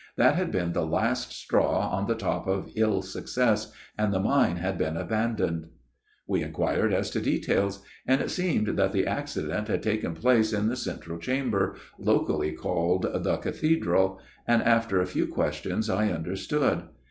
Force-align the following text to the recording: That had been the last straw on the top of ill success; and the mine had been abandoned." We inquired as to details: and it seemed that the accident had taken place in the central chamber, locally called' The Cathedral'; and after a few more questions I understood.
That 0.17 0.33
had 0.33 0.51
been 0.51 0.71
the 0.73 0.83
last 0.83 1.31
straw 1.31 1.89
on 1.89 2.07
the 2.07 2.15
top 2.15 2.47
of 2.47 2.71
ill 2.75 3.03
success; 3.03 3.71
and 3.99 4.11
the 4.11 4.19
mine 4.19 4.55
had 4.55 4.75
been 4.75 4.97
abandoned." 4.97 5.67
We 6.27 6.41
inquired 6.41 6.91
as 6.91 7.11
to 7.11 7.21
details: 7.21 7.83
and 8.07 8.19
it 8.19 8.31
seemed 8.31 8.69
that 8.79 8.93
the 8.93 9.05
accident 9.05 9.67
had 9.67 9.83
taken 9.83 10.15
place 10.15 10.53
in 10.53 10.69
the 10.69 10.75
central 10.75 11.19
chamber, 11.19 11.75
locally 11.99 12.51
called' 12.51 13.03
The 13.23 13.37
Cathedral'; 13.37 14.19
and 14.47 14.63
after 14.63 14.99
a 14.99 15.05
few 15.05 15.27
more 15.27 15.35
questions 15.35 15.87
I 15.87 16.09
understood. 16.09 16.81